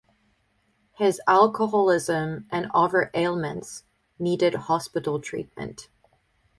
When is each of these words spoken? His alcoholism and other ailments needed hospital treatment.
His 0.93 1.21
alcoholism 1.27 2.47
and 2.49 2.71
other 2.73 3.11
ailments 3.13 3.83
needed 4.17 4.55
hospital 4.55 5.19
treatment. 5.19 5.89